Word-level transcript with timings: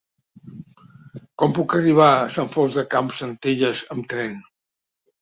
Com 1.43 1.53
puc 1.59 1.77
arribar 1.81 2.09
a 2.15 2.25
Sant 2.39 2.51
Fost 2.57 2.83
de 2.83 2.87
Campsentelles 2.97 3.87
amb 3.99 4.13
tren? 4.17 4.39